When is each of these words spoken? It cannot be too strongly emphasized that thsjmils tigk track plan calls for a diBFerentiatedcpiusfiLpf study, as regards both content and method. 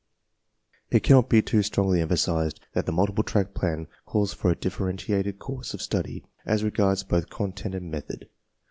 It 0.89 1.03
cannot 1.03 1.29
be 1.29 1.43
too 1.43 1.61
strongly 1.61 2.01
emphasized 2.01 2.59
that 2.73 2.87
thsjmils 2.87 3.13
tigk 3.15 3.25
track 3.27 3.53
plan 3.53 3.85
calls 4.07 4.33
for 4.33 4.49
a 4.49 4.55
diBFerentiatedcpiusfiLpf 4.55 5.79
study, 5.79 6.25
as 6.43 6.63
regards 6.63 7.03
both 7.03 7.29
content 7.29 7.75
and 7.75 7.91
method. 7.91 8.27